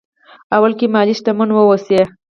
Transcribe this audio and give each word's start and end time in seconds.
اول 0.55 0.71
کې 0.79 0.85
مالي 0.93 1.13
شتمن 1.19 1.49
واوسي. 1.53 2.01